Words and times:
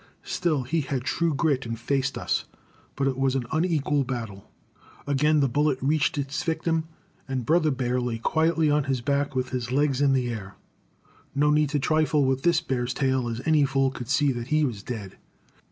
Still 0.23 0.63
he 0.63 0.81
had 0.81 1.03
true 1.03 1.35
grit, 1.35 1.63
and 1.67 1.79
faced 1.79 2.17
us; 2.17 2.45
but 2.95 3.07
it 3.07 3.19
was 3.19 3.35
an 3.35 3.45
unequal 3.51 4.03
battle. 4.03 4.49
Again 5.05 5.41
the 5.41 5.47
bullet 5.47 5.77
reached 5.79 6.17
its 6.17 6.41
victim, 6.41 6.85
and 7.27 7.45
brother 7.45 7.69
ba'r 7.69 8.01
lay 8.03 8.17
quietly 8.17 8.67
on 8.71 8.85
his 8.85 8.99
back 9.01 9.35
with 9.35 9.49
his 9.49 9.71
legs 9.71 10.01
in 10.01 10.13
the 10.13 10.27
air. 10.31 10.55
No 11.35 11.51
need 11.51 11.69
to 11.69 11.79
trifle 11.79 12.25
with 12.25 12.41
this 12.41 12.61
bear's 12.61 12.95
tail, 12.95 13.29
as 13.29 13.43
any 13.45 13.63
fool 13.63 13.91
could 13.91 14.09
see 14.09 14.31
that 14.31 14.47
he 14.47 14.65
was 14.65 14.81
dead. 14.81 15.17